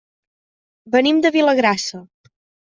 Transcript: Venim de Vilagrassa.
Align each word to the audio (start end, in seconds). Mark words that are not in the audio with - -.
Venim 0.95 1.21
de 1.27 1.33
Vilagrassa. 1.37 2.05